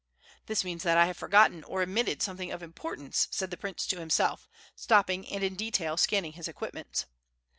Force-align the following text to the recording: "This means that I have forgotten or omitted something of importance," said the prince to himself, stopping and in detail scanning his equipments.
"This 0.47 0.63
means 0.63 0.81
that 0.81 0.97
I 0.97 1.05
have 1.05 1.15
forgotten 1.17 1.63
or 1.63 1.83
omitted 1.83 2.23
something 2.23 2.51
of 2.51 2.63
importance," 2.63 3.27
said 3.29 3.51
the 3.51 3.55
prince 3.55 3.85
to 3.85 3.99
himself, 3.99 4.49
stopping 4.75 5.31
and 5.31 5.43
in 5.43 5.53
detail 5.53 5.95
scanning 5.95 6.33
his 6.33 6.47
equipments. 6.47 7.05